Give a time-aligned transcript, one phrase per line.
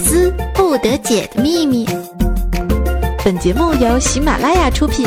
[0.00, 1.86] 思不得解的秘密。
[3.24, 5.06] 本节目由喜马拉雅出品。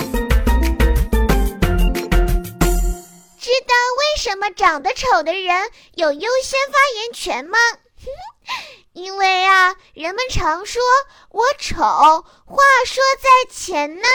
[3.40, 7.58] 知道为什么长得丑的人有优先发言权吗？
[8.94, 10.82] 因为啊，人们常说
[11.32, 14.08] 我丑，话说在前呢。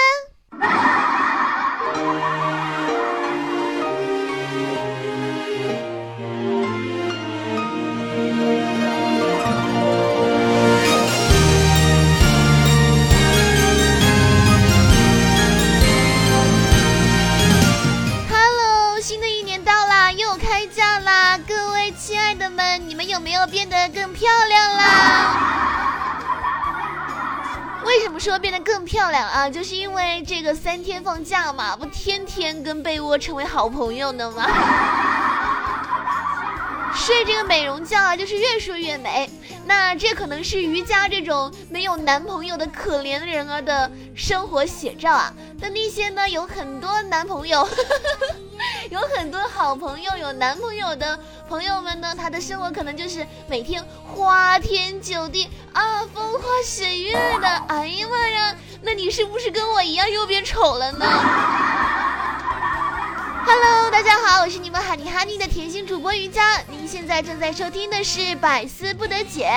[23.18, 25.34] 有没有变得更漂亮啦？
[27.84, 29.50] 为什么说变得更漂亮啊？
[29.50, 34.46] 就是因为这个三天放假嘛，不天天跟被窝成为好朋友呢吗？
[36.94, 39.28] 睡这个美容觉啊，就是越睡越美。
[39.68, 45.30] 那这可能是瑜伽这种没有男朋友的可怜人儿的生活写照啊。
[45.60, 47.69] 那那些呢，有很多男朋友。
[48.91, 51.16] 有很多好朋友有男朋友的
[51.48, 57.48] 朋友们呢，他的生活可能就是每天花天酒地啊，风花雪月的。
[57.69, 61.06] 哎呀妈呀，那你是不是跟我一样又变丑了呢
[63.50, 69.48] ？Hello，大家好，我是你们哈尼哈尼的甜心主播瑜伽，您现在正在收听的是百思不得解。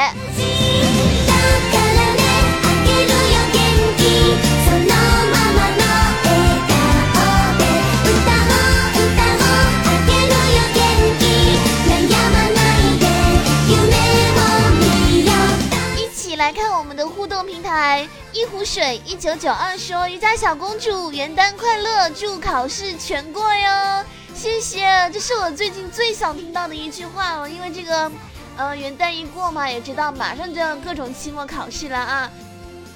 [17.44, 24.06] 平台一壶水，一九九二说瑜伽小公主元旦快乐，祝考试全过哟！
[24.36, 27.50] 谢谢，这是我最近最想听到的一句话了。
[27.50, 28.12] 因为这个，
[28.58, 32.30] 呃，元旦一过嘛，也知道马上就要各种期末考试了啊，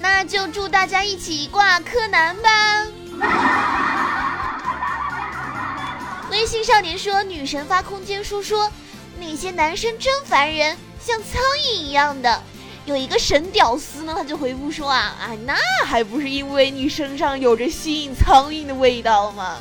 [0.00, 2.86] 那就祝大家一起挂柯南吧。
[6.30, 8.70] 微信少年说女神发空间说说
[9.18, 12.42] 那些男生真烦人，像苍蝇一样的。
[12.86, 15.54] 有一个神屌丝呢，他就回复说啊啊，那
[15.84, 19.58] 还不是因为你身上有着吸引苍蝇的味道吗？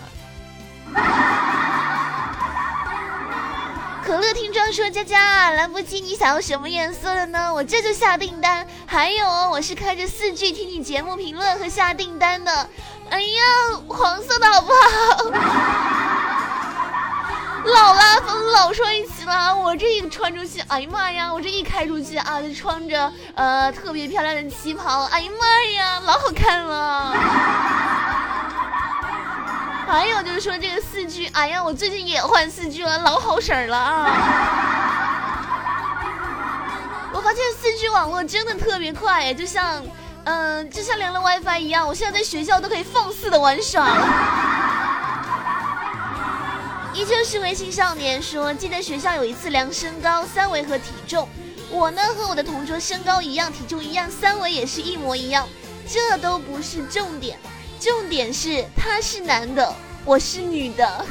[4.06, 7.52] 可乐听装说佳佳，兰博基尼想要什么颜色的呢？
[7.52, 8.68] 我这就下订单。
[8.86, 12.69] 还有，我是开着四 G 听你节目评论和下订单的。
[13.09, 16.05] 哎呀，黄色的好不好？
[17.66, 21.34] 老拉风老帅气了，我这一穿出去，哎呀妈呀！
[21.34, 27.12] 我这一开出去啊，就穿着呃特别漂亮的旗袍，哎呀妈呀，老好看了。
[29.88, 34.06] 还有就是说这个四 G，哎呀，我最近也换四 G 了，老好使了啊！
[37.14, 39.81] 我发现四 G 网络真的特别快，就像
[40.25, 43.86] 嗯，就像连了 WiFi 一样，我现在在学校都可以放肆的玩耍。
[46.95, 51.28] 依旧是微信少年说，记得学校有一次量身高、三围和体重，
[51.69, 55.45] 我呢和我的同桌身高一样，体重一样，三围也是一模一样，
[55.85, 57.38] 这都不是重点，
[57.81, 59.75] 重点是他是男的，
[60.06, 61.06] 我是女的。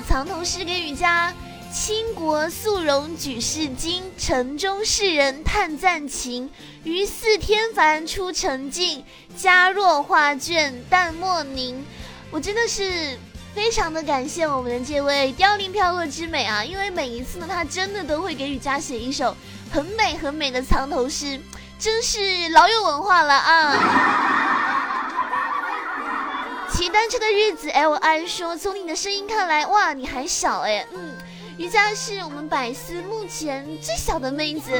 [0.00, 1.32] 藏头诗给雨佳：
[1.72, 6.50] 倾国素容举世惊，城中世人叹赞情。
[6.84, 9.04] 于似天凡出尘境，
[9.36, 11.84] 佳若画卷淡墨凝。
[12.30, 13.18] 我真的是
[13.54, 16.64] 非常的感谢我们的这位凋零飘落之美啊！
[16.64, 19.36] 因为每一次呢，他真的都会给雨佳写一首
[19.70, 21.40] 很美很美的藏头诗，
[21.78, 24.45] 真是老有文化了啊！
[26.76, 31.16] 骑单车的日子，L I 说：“从你的声音看来，哇，你还小哎，嗯，
[31.56, 34.72] 瑜伽是我们百思目前最小的妹子，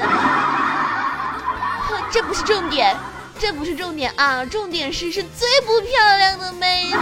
[2.13, 2.95] 这不是重点，
[3.39, 6.99] 这不是重点啊，重点是是最不漂亮的妹子。”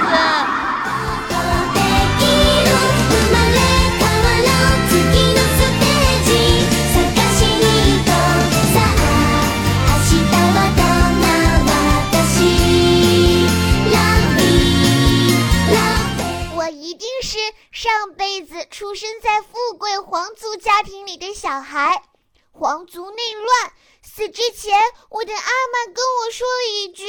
[18.77, 22.03] 出生在富贵皇族家庭里的小孩，
[22.51, 23.73] 皇族内乱，
[24.03, 24.77] 死之前，
[25.11, 27.07] 我的阿妈跟我说了一句：“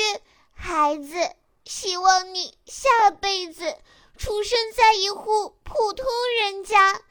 [0.53, 1.31] 孩子，
[1.65, 3.77] 希望你下辈子
[4.15, 6.05] 出生在一户普通
[6.39, 7.01] 人家。”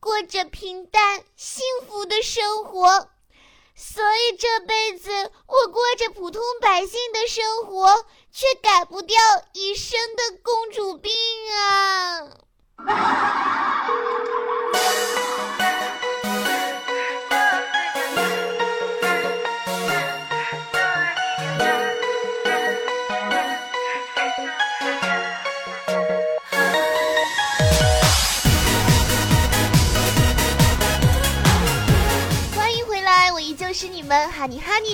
[0.00, 3.08] 过着平淡幸福的生活。
[3.76, 9.16] 所以这辈子我过着普通百姓的生活，却改不掉
[9.52, 10.29] 一生的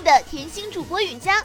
[0.00, 1.42] 的甜心主播雨佳，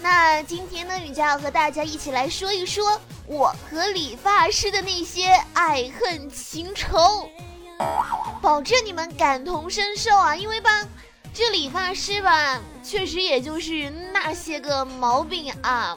[0.00, 7.28] 那今天呢，雨佳要和大家一起来说一说我和理发师的那些爱恨情仇，
[8.40, 10.34] 保证你们感同身受啊！
[10.36, 10.86] 因为吧，
[11.34, 15.96] 这理发师吧，确实也就是那些个毛病啊。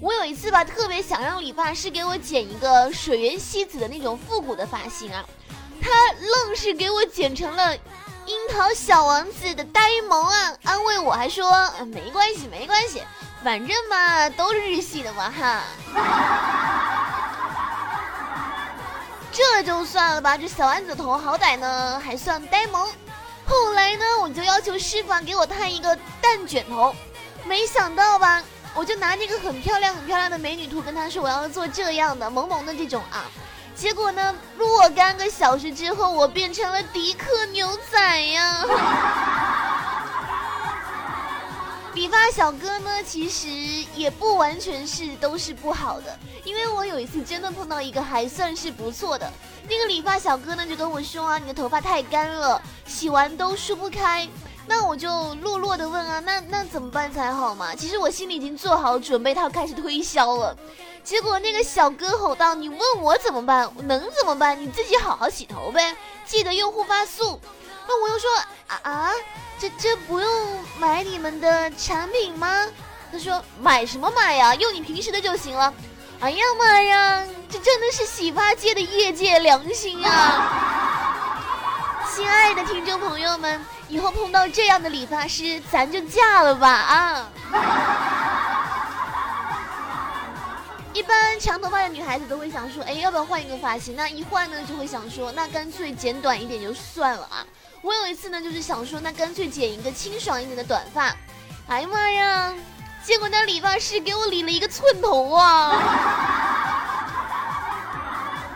[0.00, 5.24] 我有一次吧，特别想让理发师给我剪一个水原希子的那种复古的发型啊，
[5.80, 5.90] 他
[6.46, 7.76] 愣是给我剪成了。
[8.26, 11.50] 樱桃小王子的呆萌啊，安慰我还说
[11.86, 13.02] 没关系没关系，
[13.42, 15.62] 反正嘛都是日系的嘛哈。
[19.32, 22.88] 这就算了吧，这小丸子头好歹呢还算呆萌。
[23.46, 26.94] 后来呢，我就要求师傅给我烫一个蛋卷头，
[27.44, 28.42] 没想到吧，
[28.72, 33.24] 我就拿那个很漂亮很漂亮的美女图跟他说我要做这样的萌萌的这种啊。
[33.74, 34.34] 结果呢？
[34.56, 38.64] 若干个小时之后，我变成了迪克牛仔呀！
[41.94, 43.48] 理发小哥呢，其实
[43.94, 49.30] 也不完全是都是不好的，因为我有一次真的碰到一个还算是不错的
[49.68, 54.28] 那个理发小哥呢，就跟我说啊，你的头发太干了，洗完都梳不开。
[54.64, 57.74] 那我就落落的问啊，那那怎么办才好嘛？
[57.74, 60.56] 其实我心里已经做好准备，他要开始推销了。
[61.04, 63.70] 结果那个小哥吼道：“你问我怎么办？
[63.76, 64.60] 我能怎么办？
[64.60, 67.40] 你自己好好洗头呗，记得用护发素。”
[67.86, 68.30] 那我又说
[68.68, 69.10] ：“啊啊，
[69.58, 72.68] 这这不用买你们的产品吗？”
[73.10, 74.54] 他说：“买什么买呀？
[74.54, 75.74] 用你平时的就行了。”
[76.20, 81.42] 哎呀妈呀，这真的是洗发界的业界良心啊！
[82.14, 87.28] 亲爱的听众朋友们，以后碰到这样的理发师，咱就嫁了吧啊！
[90.94, 93.96] 一般长头发的女孩子都会想说，哎，要不要换一个发型？
[93.96, 97.46] 那一换呢，就会想说，那干脆剪短一点就算了啊。
[97.80, 101.16] 我有一次呢，就是想说，那干脆剪一个清爽一点的短发。
[101.68, 102.52] 哎呀妈呀！
[103.04, 105.74] 结果那理发师给我理了一个寸头啊！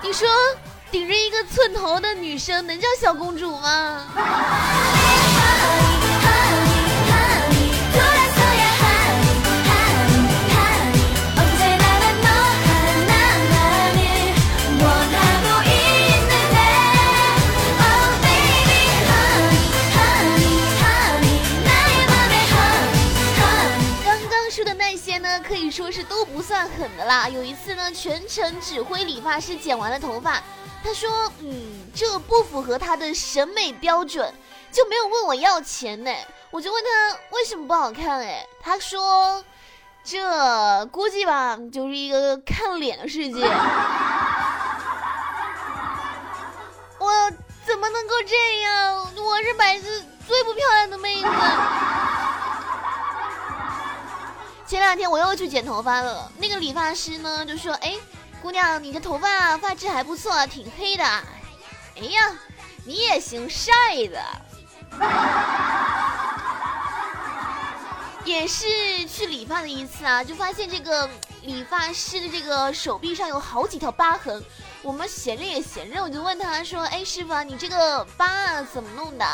[0.02, 0.28] 你说，
[0.90, 4.04] 顶着一个寸头的女生能叫小公主吗？
[25.76, 27.28] 说是都不算狠的啦。
[27.28, 30.42] 有一次呢，全程指挥理发师剪完了头发，
[30.82, 34.32] 他说：“嗯，这不符合他的审美标准，
[34.72, 36.10] 就没有问我要钱呢。”
[36.50, 39.44] 我就问他为什么不好看，哎，他说
[40.02, 43.44] ：“这估计吧，就是一个看脸的世界。
[46.98, 47.12] ”我
[47.66, 49.12] 怎么能够这样？
[49.14, 51.28] 我是百思最不漂亮的妹子。
[54.66, 57.94] 前两天我又去剪头发了，那个理发师呢就说：“哎，
[58.42, 61.04] 姑娘，你的头发发质还不错，挺黑的。”
[61.96, 62.34] 哎呀，
[62.84, 63.70] 你也行晒
[64.08, 64.20] 的。
[68.24, 68.66] 也是
[69.06, 71.08] 去理发的一次啊，就发现这个
[71.42, 74.42] 理发师的这个手臂上有好几条疤痕。
[74.82, 79.24] 我们闲着也闲着，我就问他说：“哎，师傅，你这个疤怎么弄的？”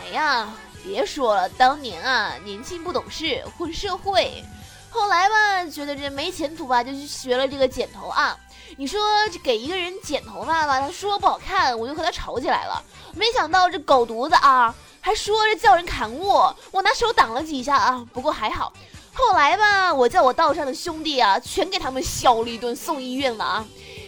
[0.00, 0.48] 哎呀。
[0.84, 4.44] 别说了，当年啊，年轻不懂事，混社会。
[4.90, 8.36] 后来吧，觉得这没前途吧，就去学了这个剪头啊。
[8.76, 12.82] 你说这给一个人剪头发吧，他说不好看，我就和他吵起来了。
[13.14, 18.04] 没想到这狗犊子啊，还说着叫人砍我，我拿手挡了几下啊。
[18.12, 18.72] 不过还好，
[19.14, 23.64] 后来吧，我叫我道上的兄弟啊，全给他们削了一顿，送医院了啊。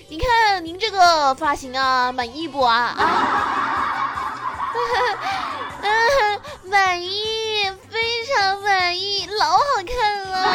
[0.09, 2.95] 你看您这个发型啊，满意不啊？
[2.97, 3.11] 啊？
[5.85, 10.49] 嗯，满意，非常满意，老好看了。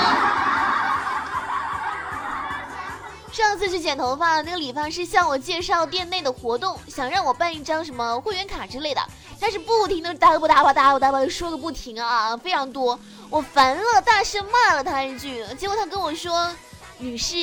[3.32, 9.02] 上次去剪头发，那个理发师向我介绍店内的活动，想让我办一张什么会员卡之类的，
[9.40, 16.52] 但是不停的哒吧哒吧哒吧哒吧说个不停啊，非常多，我烦了，大声骂了他一句，结果他跟我说
[16.98, 17.36] ：“女士，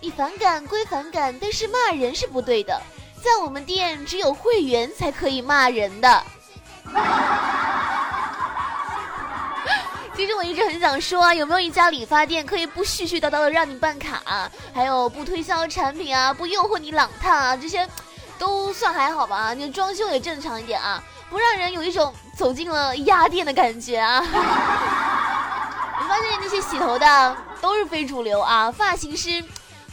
[0.00, 2.82] 你反感归反感，但是骂人是不对的。”
[3.22, 6.22] 在我们店只有会员才可以骂人的。
[10.14, 17.88] 其实我一直很想说啊，有没有一家理发店可以不絮絮叨叨的让你办卡，还有不推销产品啊，不诱惑你浪烫啊，这些
[18.38, 19.54] 都算还好吧？
[19.54, 24.20] 你装修也正常一点啊，不让人有一种走进了鸭店的感觉啊。
[26.00, 29.44] 我发现那些洗头的都是非主流啊，发型师。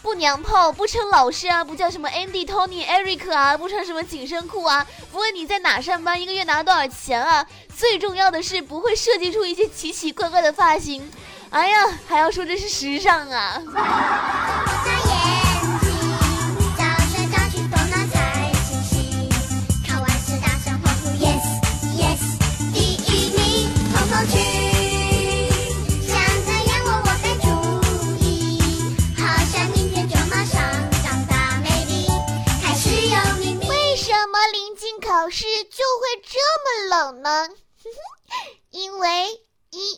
[0.06, 7.44] 不娘炮，不称老师啊，不叫什么 Andy、Tony、Eric 啊，不穿什么紧身裤啊，不问你在哪上班，一个月拿多少钱啊。
[7.76, 11.12] 最重要的是不会设计出一些奇奇怪怪的发型，
[11.50, 13.60] 哎呀，还要说这是时尚啊。
[35.26, 37.50] 考试就会这么冷呢？
[38.70, 39.96] 因为一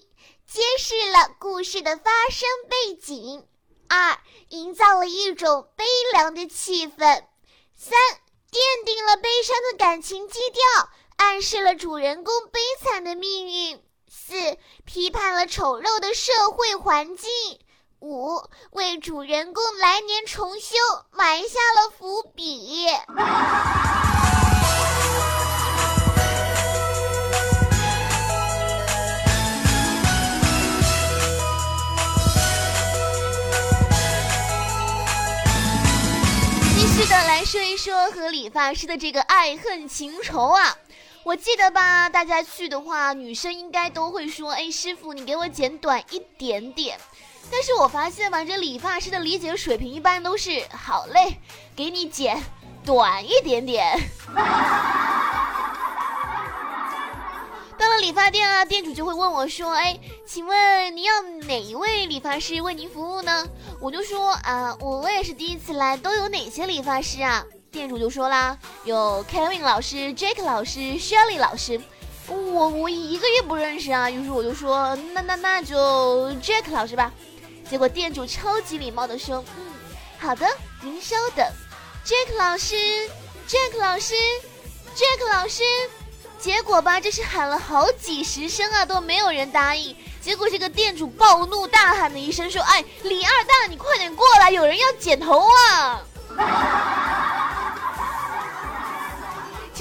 [0.48, 3.46] 揭示了故事的发生背景，
[3.90, 4.18] 二
[4.48, 7.26] 营造了一种悲凉的气氛，
[7.76, 8.00] 三
[8.50, 10.64] 奠定了悲伤的感情基调，
[11.18, 17.30] 暗示了主人公悲惨的命运，四批判了丑陋的社会环境，
[18.00, 18.42] 五
[18.72, 20.78] 为主人公来年重修
[21.12, 22.88] 埋下了伏笔。
[37.88, 40.78] 说和理发师的这个爱恨情仇啊。
[41.24, 47.00] 我记得吧，大家去的话，女生应该都会说：“哎，师傅，你给我剪短一点点。”
[47.50, 51.40] 但是我发现吧，这理发师的理解水平一般都是：“好嘞，
[51.78, 52.44] 给你剪
[52.84, 53.98] 短一点点。”
[57.78, 63.48] 到了理发店啊，店主就会问我说：“哎，请问你要哪一位理发师为您服务呢？”
[63.80, 67.46] 我就说：“啊，我我也是第一次来，都有哪些理发师啊？”
[67.78, 71.80] 店主就说啦：“有 Kevin 老师、Jack 老师、Shelly 老师。”
[72.28, 77.12] 我我一个也不认识啊，于是我就说：“那那那就 Jack 老师吧。”
[77.70, 79.64] 结果店主超级礼貌的说：“嗯，
[80.18, 80.48] 好的，
[80.82, 81.46] 您稍等
[82.04, 82.76] Jack 老师
[83.48, 84.16] ，Jack 老师
[84.96, 85.62] ，Jack 老师。”
[86.42, 89.96] 结果吧，这是喊了好几十声啊，都没有人答应。
[90.20, 96.02] 结果这个店主暴怒大喊的一声说：“哎，李二蛋，你快点过来，有人要剪头啊！”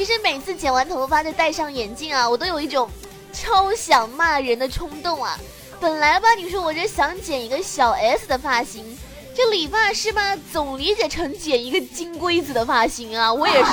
[0.07, 2.89] 实每次剪完头发再戴上眼镜啊，我都有一种
[3.33, 5.37] 超想骂人的冲动啊。
[5.81, 8.97] 本来吧，你说我这想剪一个小 S 的发型，
[9.35, 13.73] 这理发师吧总理解成剪一个金龟子的发型啊， 我也是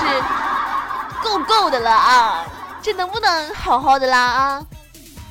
[1.23, 2.45] 够够的了啊。
[2.81, 4.65] 这能不能好好的啦啊？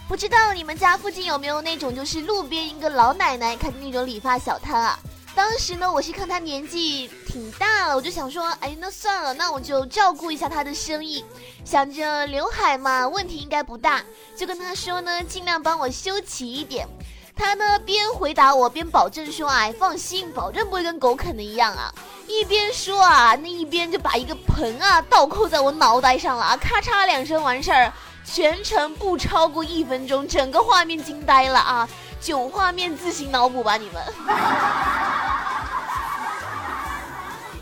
[0.09, 4.99] 不知道你们家附近有没有那种就是路边一个老奶奶开的那种理发小摊啊？
[5.35, 11.25] 当时呢，我是看他年纪挺大了，我就想说，哎，那算了，那我就照顾一下他的生意，
[11.65, 14.03] 想着刘海嘛，问题应该不大，
[14.37, 16.87] 就跟他说呢，尽量帮我修齐一点。
[17.35, 21.93] 他呢边回答我边保证说：“哎，放心，保证不会跟狗啃的一样啊。”
[22.29, 27.91] 一边说啊，那一边就把一个盆啊倒扣在我脑袋上了啊，咔嚓两声完事儿，
[28.25, 31.89] 全程不超过一分钟，整个画面惊呆了啊！
[32.23, 34.01] 囧画面自行脑补吧，你们。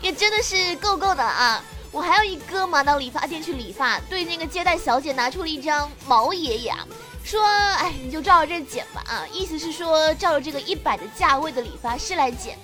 [0.01, 1.63] 也真的是够够的啊！
[1.91, 6.85] 我还有一哥嘛，到理发店去理发，对那个接待小姐拿出了一张毛爷爷啊。
[7.23, 9.25] 说，哎，你就照着这剪吧啊！
[9.31, 12.57] 意思是说，照着这个一百的价位的理发师来剪。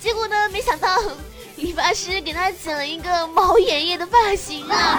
[0.00, 1.00] 结果呢，没想到
[1.56, 4.98] 理发师给他剪了一个毛爷爷的发型啊！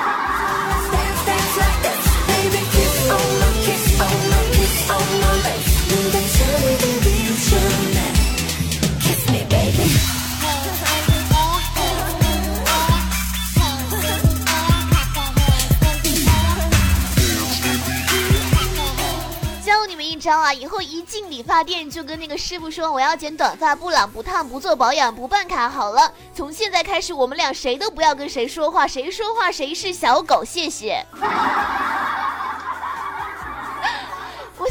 [19.64, 20.54] 教你们一招啊！
[20.54, 25.68] 以后一进理发店就跟那个师傅说我要剪短发，不染不烫，不做保养，不办卡。
[25.68, 30.44] 好了，从现在开始我们俩谁都不要跟谁说话，谁说话谁是小狗。
[30.46, 31.04] 谢谢。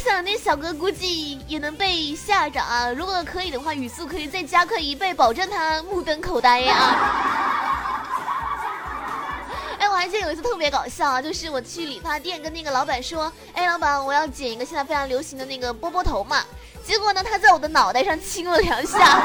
[0.05, 2.91] 想那小哥估计也能被吓着啊！
[2.91, 6.75] 如果可以的话，语速可以再加快一倍，保证他目瞪口呆呀。
[9.91, 16.45] 我还记得有一次特别搞笑啊，就是我去理发店跟那个老板说：“哎，老板，我要剪一个现在非常流行的那个波波头嘛。”
[16.85, 19.23] 结果呢，他在我的脑袋上亲了两下。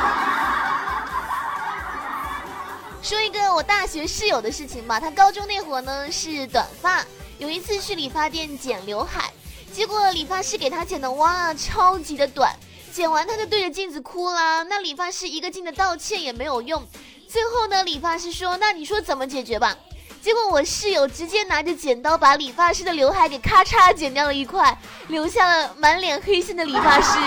[3.03, 4.97] 说一个我大学室友的事情吧。
[4.97, 7.03] 他高中那会儿呢是短发，
[7.37, 9.31] 有一次去理发店剪刘海，
[9.73, 12.53] 结果理发师给他剪的哇超级的短，
[12.91, 14.63] 剪完他就对着镜子哭了。
[14.65, 16.85] 那理发师一个劲的道歉也没有用，
[17.27, 19.77] 最后呢理发师说：“那你说怎么解决吧？”
[20.21, 27.17] 结果我室友直接拿着剪刀把理发师的刘海给咔嚓剪掉了一块，留下了满脸黑线的理发师。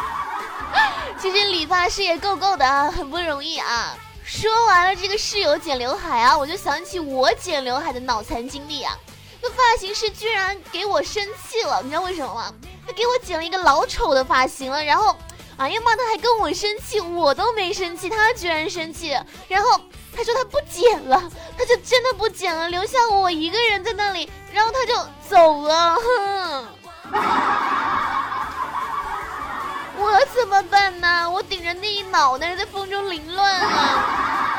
[1.18, 3.96] 其实理发师也够够的啊，很不容易啊。
[4.24, 8.94] 说完了这个室友剪刘海啊，我就想起我剪刘海的脑残经历啊。
[9.42, 12.52] 那发型师居然给我生气了，你知道为什么吗？
[12.86, 15.16] 他给我剪了一个老丑的发型了，然后，
[15.56, 19.16] 哎呀妈，他还跟我生气，我都没生气，他居然生气，
[19.48, 19.80] 然后。
[20.12, 21.22] 他说他不剪了，
[21.56, 24.92] 他就真的不剪了，留下我一个人在那里，然后他就
[25.28, 25.94] 走了。
[25.94, 26.66] 哼，
[29.96, 31.30] 我怎么办呢？
[31.30, 34.49] 我顶着那一脑袋在风中凌乱啊！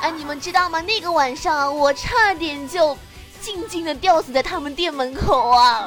[0.00, 0.80] 哎，你们知道吗？
[0.80, 2.96] 那个晚上我差点就
[3.40, 5.86] 静静的吊死在他们店门口啊！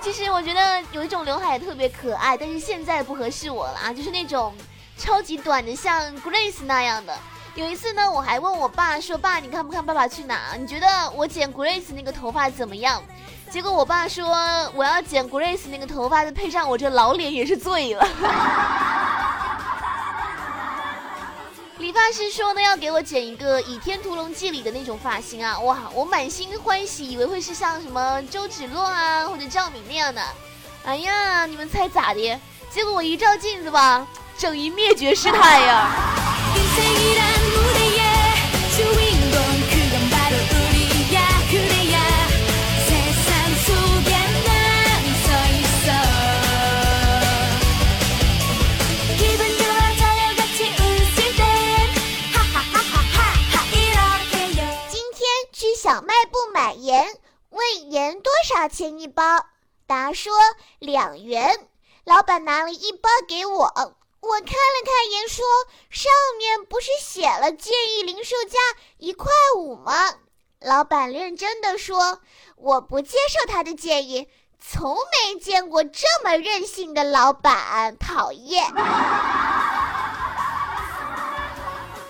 [0.00, 4.54] 其实我觉得有一种刘海特别可爱，但是现在不合适我了啊，就是那种
[4.96, 7.14] 超级短的，像 Grace 那样的。
[7.54, 10.52] 有一次呢，我还问我爸说：“爸，你看不看《爸爸去哪》？
[10.58, 13.02] 你觉得我剪 Grace 那个头发怎么样？”
[13.50, 14.28] 结果我爸说
[14.76, 18.06] ：“我要剪 Grace 那个头发，再配上我这老脸也是醉了。”
[21.96, 25.58] 发师说呢，要给我剪一个《倚天屠龙记》里的那种发型啊！
[25.60, 30.20] 哇，我满心欢喜，以为会是像什么周芷若啊或者赵敏那样的。
[30.84, 32.38] 哎呀，你们猜咋的？
[32.70, 35.90] 结果我一照镜子吧，整一灭绝师太呀！
[55.86, 57.16] 小卖部买盐，
[57.50, 59.22] 问盐多少钱一包？
[59.86, 60.32] 答说
[60.80, 61.68] 两元。
[62.02, 65.44] 老板拿了一包给我，我看了看盐，说
[65.88, 68.58] 上面不是写了建议零售价
[68.98, 69.92] 一块五吗？
[70.58, 72.20] 老板认真的说，
[72.56, 78.66] 我不接受他的建议，从没见过这么任性的老板，讨厌。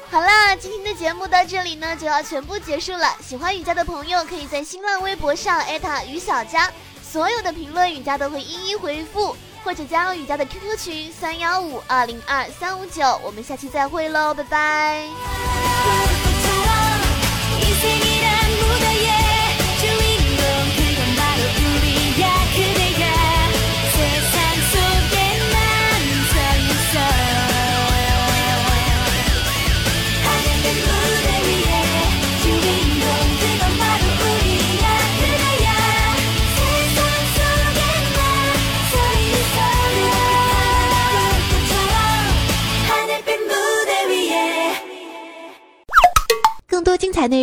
[0.08, 3.14] 好啦，今天的节目到这里呢就要全部结束了。
[3.26, 13.20] 喜欢雨佳的朋友，可以在新浪微博上艾特雨小佳，所有的评论雨佳都会一一回复，或者加入雨佳的 QQ 群三幺五二零二三五九。
[13.24, 15.08] 我们下期再会喽，拜拜。